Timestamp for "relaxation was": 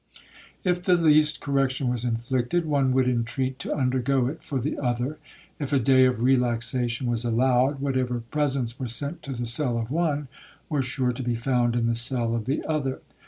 6.23-7.23